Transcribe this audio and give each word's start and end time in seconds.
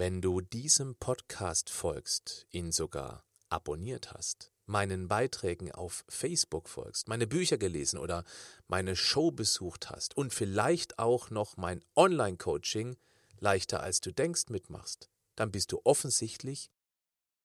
Wenn 0.00 0.22
du 0.22 0.40
diesem 0.40 0.94
Podcast 0.94 1.68
folgst, 1.68 2.46
ihn 2.48 2.72
sogar 2.72 3.22
abonniert 3.50 4.14
hast, 4.14 4.50
meinen 4.64 5.08
Beiträgen 5.08 5.72
auf 5.72 6.06
Facebook 6.08 6.70
folgst, 6.70 7.06
meine 7.06 7.26
Bücher 7.26 7.58
gelesen 7.58 7.98
oder 7.98 8.24
meine 8.66 8.96
Show 8.96 9.30
besucht 9.30 9.90
hast 9.90 10.16
und 10.16 10.32
vielleicht 10.32 10.98
auch 10.98 11.28
noch 11.28 11.58
mein 11.58 11.84
Online-Coaching 11.96 12.96
leichter 13.40 13.82
als 13.82 14.00
du 14.00 14.10
denkst 14.10 14.48
mitmachst, 14.48 15.10
dann 15.36 15.52
bist 15.52 15.70
du 15.70 15.82
offensichtlich 15.84 16.70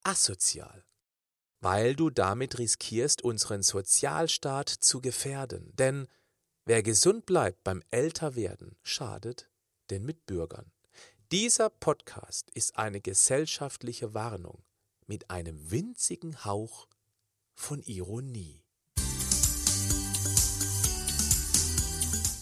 asozial, 0.03 0.85
weil 1.59 1.93
du 1.93 2.09
damit 2.09 2.57
riskierst, 2.57 3.21
unseren 3.21 3.63
Sozialstaat 3.63 4.69
zu 4.69 5.01
gefährden. 5.01 5.75
Denn 5.75 6.07
wer 6.63 6.83
gesund 6.83 7.25
bleibt 7.25 7.65
beim 7.65 7.83
Älterwerden, 7.91 8.77
schadet 8.81 9.49
den 9.89 10.05
Mitbürgern. 10.05 10.71
Dieser 11.31 11.71
Podcast 11.71 12.51
ist 12.51 12.77
eine 12.77 13.01
gesellschaftliche 13.01 14.13
Warnung 14.13 14.63
mit 15.07 15.31
einem 15.31 15.71
winzigen 15.71 16.45
Hauch 16.45 16.88
von 17.55 17.81
Ironie. 17.81 18.61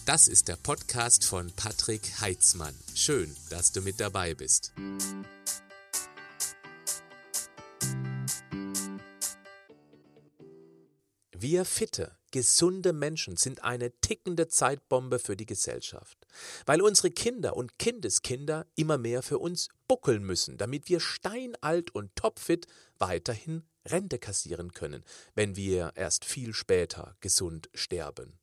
Das 0.04 0.28
ist 0.28 0.48
der 0.48 0.56
Podcast 0.56 1.24
von 1.24 1.50
Patrick 1.56 2.20
Heitzmann. 2.20 2.74
Schön, 2.94 3.34
dass 3.48 3.72
du 3.72 3.80
mit 3.80 4.00
dabei 4.00 4.34
bist. 4.34 4.74
Wir 11.34 11.64
fitte, 11.64 12.18
gesunde 12.32 12.92
Menschen 12.92 13.38
sind 13.38 13.64
eine 13.64 13.98
tickende 14.00 14.48
Zeitbombe 14.48 15.18
für 15.18 15.38
die 15.38 15.46
Gesellschaft, 15.46 16.23
weil 16.66 16.82
unsere 16.82 17.10
Kinder 17.10 17.56
und 17.56 17.78
Kindeskinder 17.78 18.66
immer 18.74 18.98
mehr 18.98 19.22
für 19.22 19.38
uns 19.38 19.68
buckeln 19.88 20.24
müssen, 20.24 20.56
damit 20.56 20.88
wir 20.88 21.00
steinalt 21.00 21.94
und 21.94 22.14
topfit 22.16 22.66
weiterhin 22.98 23.64
Rente 23.86 24.18
kassieren 24.18 24.72
können, 24.72 25.04
wenn 25.34 25.56
wir 25.56 25.92
erst 25.94 26.24
viel 26.24 26.54
später 26.54 27.16
gesund 27.20 27.68
sterben. 27.74 28.38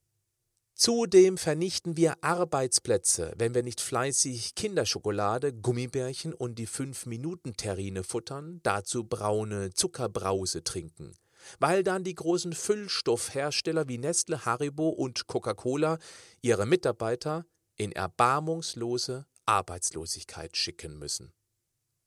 Zudem 0.73 1.37
vernichten 1.37 1.95
wir 1.95 2.23
Arbeitsplätze, 2.23 3.33
wenn 3.37 3.53
wir 3.53 3.61
nicht 3.61 3.81
fleißig 3.81 4.55
Kinderschokolade, 4.55 5.53
Gummibärchen 5.53 6.33
und 6.33 6.55
die 6.55 6.67
5-Minuten-Terrine 6.67 8.03
futtern, 8.03 8.61
dazu 8.63 9.03
braune 9.03 9.73
Zuckerbrause 9.73 10.63
trinken 10.63 11.15
weil 11.59 11.83
dann 11.83 12.03
die 12.03 12.15
großen 12.15 12.53
Füllstoffhersteller 12.53 13.87
wie 13.87 13.97
Nestle, 13.97 14.45
Haribo 14.45 14.89
und 14.89 15.27
Coca-Cola 15.27 15.97
ihre 16.41 16.65
Mitarbeiter 16.65 17.45
in 17.81 17.91
erbarmungslose 17.93 19.25
Arbeitslosigkeit 19.47 20.55
schicken 20.55 20.99
müssen. 20.99 21.33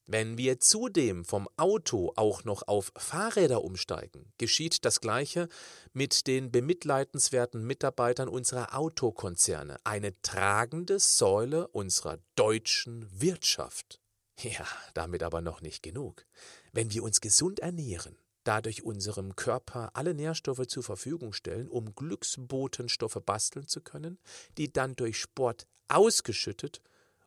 Wenn 0.07 0.39
wir 0.39 0.61
zudem 0.61 1.25
vom 1.25 1.49
Auto 1.57 2.13
auch 2.15 2.45
noch 2.45 2.69
auf 2.69 2.93
Fahrräder 2.97 3.65
umsteigen, 3.65 4.33
geschieht 4.39 4.85
das 4.85 5.01
Gleiche 5.01 5.49
mit 5.93 6.29
den 6.29 6.53
bemitleidenswerten 6.53 7.65
Mitarbeitern 7.67 8.29
unserer 8.29 8.79
Autokonzerne, 8.79 9.79
eine 9.83 10.21
tragende 10.23 11.01
Säule 11.01 11.67
unserer 11.69 12.19
deutschen 12.37 13.09
Wirtschaft. 13.11 14.01
Ja, 14.41 14.67
damit 14.93 15.25
aber 15.25 15.41
noch 15.41 15.61
nicht 15.61 15.83
genug. 15.83 16.25
Wenn 16.73 16.93
wir 16.93 17.03
uns 17.03 17.21
gesund 17.21 17.59
ernähren, 17.59 18.17
dadurch 18.45 18.85
unserem 18.85 19.37
Körper 19.37 19.91
alle 19.95 20.15
Nährstoffe 20.15 20.67
zur 20.67 20.83
Verfügung 20.83 21.33
stellen, 21.33 21.69
um 21.69 21.95
Glücksbotenstoffe 21.95 23.21
basteln 23.25 23.67
zu 23.67 23.81
können, 23.81 24.19
die 24.59 24.73
dann 24.73 24.95
durch 24.97 25.19
Sport 25.19 25.67
ausgeschüttet 25.89 26.81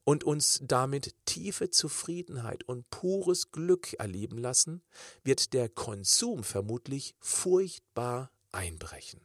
und 0.08 0.24
uns 0.24 0.62
damit 0.64 1.14
tiefe 1.26 1.70
Zufriedenheit 1.70 2.64
und 2.64 2.90
pures 2.90 3.52
Glück 3.52 3.94
erleben 4.00 4.38
lassen, 4.38 4.82
wird 5.24 5.52
der 5.54 5.68
Konsum 5.68 6.46
vermutlich 6.46 7.14
furchtbar 7.20 8.32
einbrechen. 8.54 9.20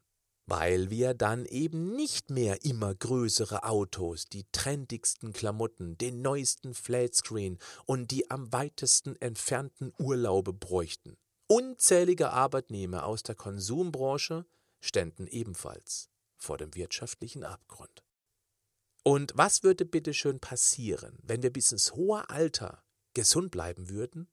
Weil 0.47 0.91
wir 0.91 1.15
dann 1.15 1.47
eben 1.47 1.95
nicht 1.95 2.31
mehr 2.31 2.65
immer 2.65 2.97
größere 2.97 3.63
Autos, 3.63 4.25
die 4.25 4.45
trendigsten 4.51 5.33
Klamotten, 5.33 5.97
den 5.99 6.21
neuesten 6.21 6.75
Flatscreen 6.75 7.59
und 7.87 8.11
die 8.11 8.29
am 8.29 8.53
weitesten 8.53 9.15
entfernten 9.21 9.93
Urlaube 9.99 10.53
bräuchten. 10.53 11.17
Unzählige 11.55 12.31
Arbeitnehmer 12.31 13.05
aus 13.05 13.25
der 13.25 13.35
Konsumbranche 13.35 14.47
ständen 14.81 15.27
ebenfalls 15.27 16.09
vor 16.39 16.57
dem 16.57 16.75
wirtschaftlichen 16.75 17.45
Abgrund. 17.45 18.03
Und 19.03 19.33
was 19.35 19.63
würde 19.63 19.85
bitte 19.85 20.15
schön 20.15 20.41
passieren, 20.41 21.19
wenn 21.23 21.43
wir 21.43 21.53
bis 21.53 21.71
ins 21.71 21.93
hohe 21.93 22.31
Alter 22.31 22.83
gesund 23.13 23.51
bleiben 23.51 23.91
würden 23.91 24.31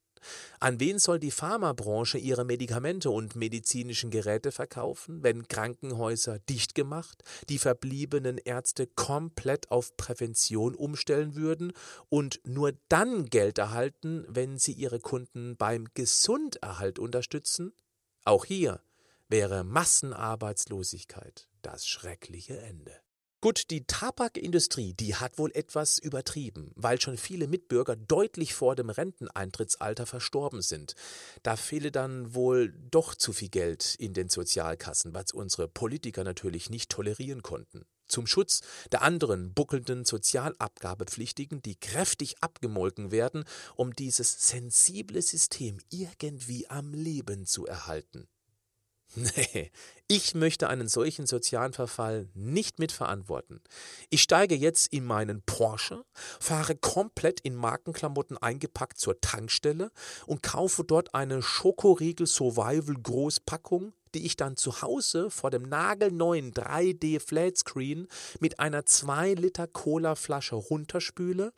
an 0.60 0.80
wen 0.80 1.00
soll 1.00 1.20
die 1.20 1.32
Pharmabranche 1.32 2.18
ihre 2.18 2.46
Medikamente 2.46 3.10
und 3.10 3.36
medizinischen 3.36 4.12
Geräte 4.12 4.52
verkaufen, 4.52 5.24
wenn 5.24 5.48
Krankenhäuser 5.48 6.40
dicht 6.40 6.76
gemacht, 6.76 7.24
die 7.50 7.60
verbliebenen 7.60 8.38
Ärzte 8.38 8.88
komplett 8.88 9.72
auf 9.72 9.96
Prävention 9.98 10.76
umstellen 10.76 11.36
würden 11.36 11.74
und 12.10 12.42
nur 12.46 12.74
dann 12.90 13.26
Geld 13.26 13.58
erhalten, 13.58 14.26
wenn 14.28 14.58
sie 14.58 14.74
ihre 14.74 15.00
Kunden 15.00 15.58
beim 15.58 15.88
Gesunderhalt 15.94 17.00
unterstützen? 17.00 17.74
Auch 18.26 18.46
hier 18.46 18.82
wäre 19.28 19.64
Massenarbeitslosigkeit 19.64 21.48
das 21.62 21.88
schreckliche 21.88 22.60
Ende. 22.60 22.94
Gut, 23.42 23.70
die 23.70 23.86
Tabakindustrie, 23.86 24.94
die 24.94 25.16
hat 25.16 25.38
wohl 25.38 25.52
etwas 25.54 25.98
übertrieben, 25.98 26.74
weil 26.76 27.00
schon 27.00 27.16
viele 27.16 27.48
Mitbürger 27.48 27.96
deutlich 27.96 28.54
vor 28.54 28.76
dem 28.76 28.90
Renteneintrittsalter 28.90 30.06
verstorben 30.06 30.62
sind. 30.62 30.94
Da 31.42 31.56
fehle 31.56 31.90
dann 31.90 32.36
wohl 32.36 32.74
doch 32.92 33.16
zu 33.16 33.32
viel 33.32 33.48
Geld 33.48 33.96
in 33.98 34.12
den 34.12 34.28
Sozialkassen, 34.28 35.14
was 35.14 35.32
unsere 35.32 35.70
Politiker 35.70 36.26
natürlich 36.26 36.70
nicht 36.70 36.92
tolerieren 36.92 37.42
konnten. 37.42 37.86
Zum 38.10 38.28
Schutz 38.28 38.60
der 38.92 39.04
anderen 39.04 39.54
buckelnden 39.54 40.04
Sozialabgabepflichtigen, 40.04 41.62
die 41.62 41.80
kräftig 41.80 42.36
abgemolken 42.42 43.12
werden, 43.12 43.46
um 43.78 43.96
dieses 43.96 44.50
sensible 44.50 45.22
System 45.22 45.78
irgendwie 45.90 46.70
am 46.70 46.94
Leben 46.94 47.46
zu 47.46 47.66
erhalten. 47.66 48.28
Nee, 49.16 49.72
ich 50.08 50.36
möchte 50.36 50.70
einen 50.70 50.88
solchen 50.88 51.26
sozialen 51.26 51.74
Verfall 51.74 52.30
nicht 52.36 52.80
mitverantworten. 52.80 53.62
Ich 54.10 54.22
steige 54.22 54.56
jetzt 54.56 54.94
in 54.94 55.06
meinen 55.06 55.42
Porsche, 55.42 56.06
fahre 56.40 56.76
komplett 56.76 57.40
in 57.40 57.56
Markenklamotten 57.56 58.38
eingepackt 58.38 59.00
zur 59.00 59.20
Tankstelle 59.20 59.92
und 60.28 60.44
kaufe 60.44 60.84
dort 60.84 61.16
eine 61.16 61.42
Schokoriegel 61.42 62.28
Survival 62.28 62.96
Großpackung 63.02 63.94
die 64.16 64.26
ich 64.26 64.36
dann 64.36 64.58
zu 64.58 64.82
Hause 64.82 65.30
vor 65.30 65.52
dem 65.52 65.62
nagelneuen 65.64 66.54
3D 66.54 67.20
Flatscreen 67.20 68.08
mit 68.40 68.60
einer 68.60 68.86
2 68.86 69.34
Liter 69.34 69.68
Cola 69.68 70.16
Flasche 70.16 70.56
runterspüle, 70.56 71.52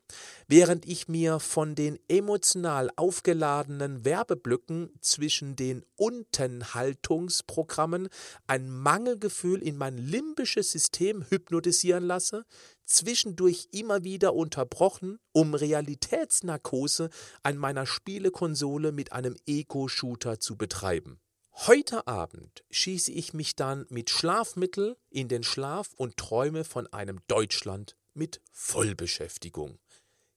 während 0.48 0.88
ich 0.88 1.08
mir 1.08 1.40
von 1.40 1.76
den 1.76 2.00
emotional 2.08 2.90
aufgeladenen 2.96 4.04
Werbeblöcken 4.06 4.92
zwischen 5.02 5.56
den 5.56 5.84
Untenhaltungsprogrammen 5.96 8.10
ein 8.48 8.70
Mangelgefühl 8.70 9.62
in 9.62 9.78
mein 9.78 9.98
limbisches 9.98 10.72
System 10.72 11.26
hypnotisieren 11.30 12.04
lasse, 12.04 12.46
zwischendurch 12.86 13.68
immer 13.72 14.04
wieder 14.04 14.36
unterbrochen, 14.36 15.20
um 15.32 15.54
Realitätsnarkose 15.54 17.10
an 17.44 17.58
meiner 17.58 17.86
Spielekonsole 17.86 18.92
mit 18.92 19.14
einem 19.14 19.36
Eco-Shooter 19.46 20.40
zu 20.40 20.58
betreiben. 20.58 21.20
Heute 21.54 22.08
Abend 22.08 22.64
schieße 22.72 23.12
ich 23.12 23.34
mich 23.34 23.56
dann 23.56 23.86
mit 23.90 24.10
Schlafmittel 24.10 24.98
in 25.10 25.28
den 25.28 25.44
Schlaf 25.44 25.90
und 25.96 26.18
träume 26.18 26.64
von 26.64 26.88
einem 26.92 27.20
Deutschland 27.28 27.96
mit 28.14 28.42
Vollbeschäftigung. 28.52 29.78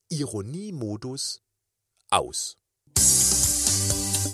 Ironiemodus 0.08 1.40
aus. 2.10 2.58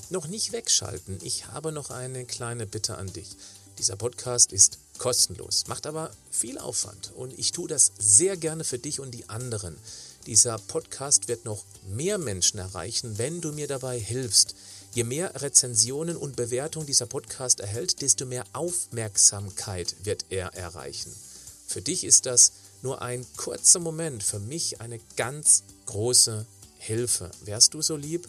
Noch 0.09 0.27
nicht 0.27 0.53
wegschalten, 0.53 1.19
ich 1.23 1.47
habe 1.47 1.71
noch 1.71 1.91
eine 1.91 2.25
kleine 2.25 2.67
Bitte 2.67 2.99
an 2.99 3.13
dich. 3.13 3.37
Dieser 3.79 3.97
Podcast 3.97 4.53
ist 4.53 4.79
kostenlos, 4.99 5.69
macht 5.69 5.87
aber 5.87 6.11
viel 6.31 6.59
Aufwand 6.59 7.13
und 7.15 7.39
ich 7.39 7.53
tue 7.53 7.69
das 7.69 7.93
sehr 7.99 8.37
gerne 8.37 8.65
für 8.65 8.79
dich 8.79 8.99
und 8.99 9.13
die 9.13 9.29
anderen. 9.29 9.79
Dieser 10.27 10.59
Podcast 10.59 11.29
wird 11.29 11.45
noch 11.45 11.65
mehr 11.89 12.19
Menschen 12.19 12.59
erreichen, 12.59 13.17
wenn 13.17 13.41
du 13.41 13.53
mir 13.53 13.69
dabei 13.69 13.99
hilfst. 13.99 14.55
Je 14.93 15.05
mehr 15.05 15.41
Rezensionen 15.41 16.17
und 16.17 16.35
Bewertungen 16.35 16.87
dieser 16.87 17.07
Podcast 17.07 17.61
erhält, 17.61 18.03
desto 18.03 18.27
mehr 18.27 18.45
Aufmerksamkeit 18.53 19.95
wird 20.03 20.27
er 20.31 20.55
erreichen. 20.55 21.15
Für 21.69 21.81
dich 21.81 22.03
ist 22.03 22.27
das 22.27 22.53
nur 22.83 23.01
ein 23.01 23.25
kurzer 23.37 23.79
Moment, 23.79 24.25
für 24.25 24.41
mich 24.41 24.81
eine 24.81 24.99
ganz 25.17 25.63
große 25.87 26.45
Hilfe. 26.79 27.31
Wärst 27.45 27.75
du 27.75 27.83
so 27.83 27.95
lieb, 27.95 28.29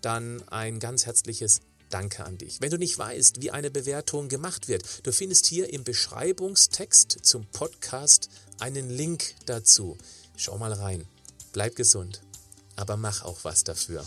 dann 0.00 0.42
ein 0.48 0.80
ganz 0.80 1.04
herzliches 1.04 1.60
Danke 1.90 2.24
an 2.24 2.38
dich. 2.38 2.60
Wenn 2.60 2.70
du 2.70 2.78
nicht 2.78 2.96
weißt, 2.98 3.42
wie 3.42 3.50
eine 3.50 3.70
Bewertung 3.70 4.28
gemacht 4.28 4.68
wird, 4.68 4.84
du 5.06 5.12
findest 5.12 5.46
hier 5.46 5.72
im 5.72 5.84
Beschreibungstext 5.84 7.18
zum 7.22 7.46
Podcast 7.46 8.28
einen 8.60 8.88
Link 8.88 9.34
dazu. 9.46 9.96
Schau 10.36 10.56
mal 10.58 10.72
rein. 10.72 11.04
Bleib 11.52 11.76
gesund. 11.76 12.22
aber 12.78 12.96
mach 12.96 13.24
auch 13.24 13.38
was 13.42 13.64
dafür. 13.64 14.04